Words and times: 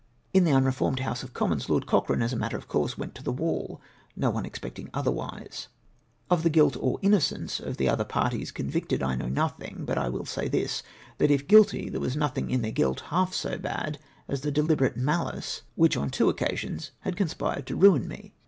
In 0.33 0.45
the 0.45 0.51
unreformed 0.51 1.01
House 1.01 1.21
of 1.21 1.35
Commons 1.35 1.69
Lord 1.69 1.85
Cochrane, 1.85 2.23
as 2.23 2.33
a 2.33 2.35
matter 2.35 2.57
of 2.57 2.67
course, 2.67 2.97
went 2.97 3.13
to 3.13 3.21
the 3.21 3.31
wall, 3.31 3.79
no 4.15 4.31
one 4.31 4.47
expecting 4.47 4.89
otherwise. 4.95 5.67
Of 6.27 6.41
the 6.41 6.49
guilt 6.49 6.75
or 6.79 6.97
innocence 7.03 7.59
of 7.59 7.77
the 7.77 7.87
other 7.87 8.03
parties 8.03 8.51
con 8.51 8.67
victed 8.71 9.03
I 9.03 9.13
know 9.13 9.27
nothiug, 9.27 9.85
but 9.85 9.97
this 9.97 10.03
I 10.03 10.09
will 10.09 10.25
say, 10.25 10.47
that, 10.47 11.29
if 11.29 11.47
guilty, 11.47 11.87
there 11.87 12.01
was 12.01 12.17
nothing 12.17 12.49
in 12.49 12.63
their 12.63 12.71
guilt 12.71 13.01
half 13.11 13.35
so 13.35 13.59
bad 13.59 13.99
as 14.27 14.41
the 14.41 14.49
deli 14.49 14.69
VAIN 14.73 14.77
ATTEMPTS 14.77 14.77
TO 14.95 14.99
GET 14.99 15.03
MY 15.03 15.13
CASE 15.13 15.17
REHEARD. 15.17 15.21
383 15.21 15.21
berate 15.21 15.21
malice 15.21 15.61
wliich 15.97 16.01
on 16.01 16.09
two 16.09 16.29
occasions 16.29 16.91
had 17.01 17.15
conspired 17.15 17.67
to 17.67 17.77
niin 17.77 18.07
me. 18.07 18.33